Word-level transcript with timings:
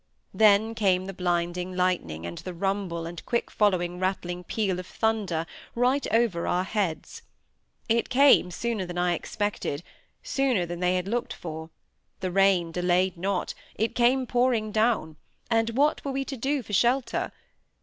Then 0.33 0.73
came 0.73 1.05
the 1.05 1.13
blinding 1.13 1.75
lightning 1.75 2.25
and 2.25 2.39
the 2.39 2.55
rumble 2.55 3.05
and 3.05 3.23
quick 3.23 3.51
following 3.51 3.99
rattling 3.99 4.43
peal 4.43 4.79
of 4.79 4.87
thunder 4.87 5.45
right 5.75 6.07
over 6.11 6.47
our 6.47 6.63
heads. 6.63 7.21
It 7.87 8.09
came 8.09 8.49
sooner 8.49 8.87
than 8.87 8.97
I 8.97 9.13
expected, 9.13 9.83
sooner 10.23 10.65
than 10.65 10.79
they 10.79 10.95
had 10.95 11.07
looked 11.07 11.33
for: 11.33 11.69
the 12.19 12.31
rain 12.31 12.71
delayed 12.71 13.15
not; 13.15 13.53
it 13.75 13.93
came 13.93 14.25
pouring 14.25 14.71
down; 14.71 15.17
and 15.51 15.69
what 15.77 16.03
were 16.03 16.11
we 16.13 16.25
to 16.25 16.35
do 16.35 16.63
for 16.63 16.73
shelter? 16.73 17.31